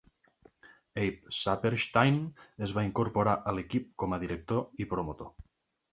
[1.01, 2.17] Abe Saperstein
[2.69, 5.35] es va incorporar a l'equip com a director i promotor.